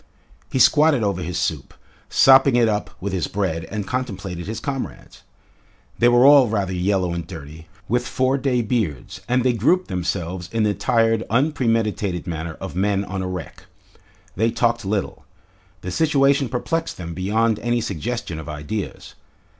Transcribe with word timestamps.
He 0.51 0.57
squatted 0.57 1.03
over 1.03 1.21
his 1.21 1.37
soup, 1.37 1.75
sopping 2.09 2.55
it 2.55 2.67
up 2.67 2.89
with 2.99 3.13
his 3.13 3.27
bread, 3.27 3.65
and 3.65 3.85
contemplated 3.85 4.47
his 4.47 4.59
comrades. 4.59 5.21
They 5.99 6.07
were 6.09 6.25
all 6.25 6.47
rather 6.47 6.73
yellow 6.73 7.13
and 7.13 7.27
dirty, 7.27 7.67
with 7.87 8.07
four 8.07 8.39
day 8.39 8.63
beards, 8.63 9.21
and 9.29 9.43
they 9.43 9.53
grouped 9.53 9.89
themselves 9.89 10.49
in 10.51 10.63
the 10.63 10.73
tired, 10.73 11.23
unpremeditated 11.29 12.25
manner 12.25 12.53
of 12.59 12.75
men 12.75 13.05
on 13.05 13.21
a 13.21 13.27
wreck. 13.27 13.67
They 14.35 14.49
talked 14.49 14.85
little. 14.85 15.23
The 15.81 15.91
situation 15.91 16.49
perplexed 16.49 16.97
them 16.97 17.13
beyond 17.13 17.59
any 17.59 17.79
suggestion 17.79 18.39
of 18.39 18.49
ideas. 18.49 19.13